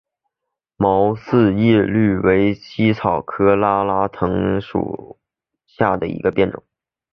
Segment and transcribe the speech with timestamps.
[0.77, 5.19] 毛四叶葎为茜草科拉拉藤属
[5.67, 6.63] 下的一个变种。